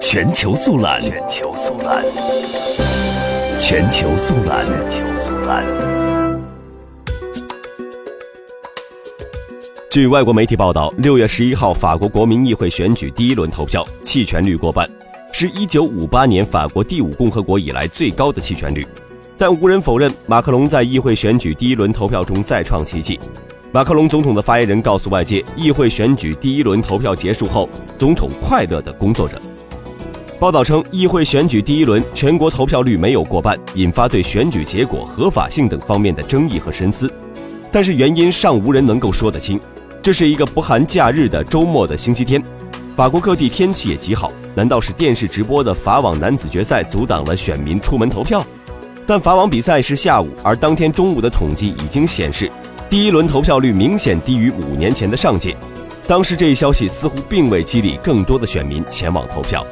[0.00, 2.04] 全球速览，全球速览，
[3.58, 5.64] 全球速览，全球速览。
[9.90, 14.88] 据外国媒体报道，六月十一号，法国国民议会选举第一轮投票弃权率过半，
[15.32, 18.86] 是一九五八年法国第五共和国以来最高的弃权率。
[19.36, 23.18] 但无人否认，马克龙在议会选举第一轮投票中再创奇迹。
[23.74, 27.66] 马克龙总统的发言人告诉外界，议会选举第一轮投票结束后，
[27.96, 29.40] 总统快乐地工作着。
[30.38, 37.10] 报道称，议会选举第一轮全国投票率没有过半，引发对选举结果合法性等方面的争议和深思。
[37.70, 39.58] 但是原因尚无人能够说得清。
[40.02, 42.42] 这是一个不含假日的周末的星期天，
[42.94, 44.30] 法国各地天气也极好。
[44.54, 48.44] 难道是电视直播的法网男子决赛阻挡了选民出门投票？
[49.06, 52.52] 但法网比赛是下午，而当天中午的统计已经显示。
[52.92, 55.56] 第一轮投票率明显低于五年前的上届，
[56.06, 59.66] 当时这一消息似乎并未激励更多的选民前往投票。